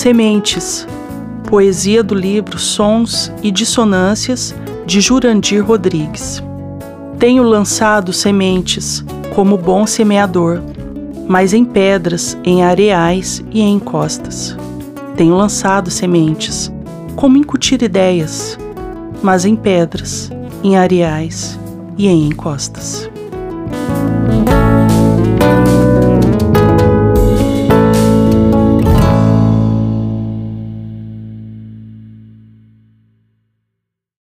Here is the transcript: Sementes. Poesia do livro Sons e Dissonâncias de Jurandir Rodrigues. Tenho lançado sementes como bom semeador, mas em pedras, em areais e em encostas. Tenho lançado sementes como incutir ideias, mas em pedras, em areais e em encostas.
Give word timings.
Sementes. 0.00 0.86
Poesia 1.46 2.02
do 2.02 2.14
livro 2.14 2.58
Sons 2.58 3.30
e 3.42 3.50
Dissonâncias 3.50 4.54
de 4.86 4.98
Jurandir 4.98 5.62
Rodrigues. 5.62 6.42
Tenho 7.18 7.42
lançado 7.42 8.10
sementes 8.10 9.04
como 9.34 9.58
bom 9.58 9.86
semeador, 9.86 10.62
mas 11.28 11.52
em 11.52 11.66
pedras, 11.66 12.34
em 12.44 12.64
areais 12.64 13.44
e 13.50 13.60
em 13.60 13.74
encostas. 13.74 14.56
Tenho 15.18 15.36
lançado 15.36 15.90
sementes 15.90 16.72
como 17.14 17.36
incutir 17.36 17.82
ideias, 17.82 18.58
mas 19.22 19.44
em 19.44 19.54
pedras, 19.54 20.30
em 20.64 20.78
areais 20.78 21.60
e 21.98 22.08
em 22.08 22.26
encostas. 22.26 23.10